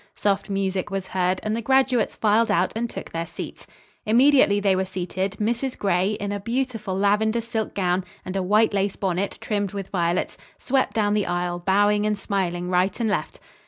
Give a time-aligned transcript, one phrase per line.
[0.15, 3.67] Soft music was heard and the graduates filed out and took their seats.
[4.03, 5.77] Immediately they were seated, Mrs.
[5.77, 10.39] Gray, in a beautiful lavender silk gown and a white lace bonnet trimmed with violets,
[10.57, 13.39] swept down the aisle, bowing and smiling right and left.